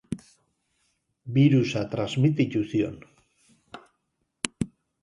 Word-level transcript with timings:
Birusa 1.35 1.83
transmititu 1.93 2.65
zion. 2.73 2.99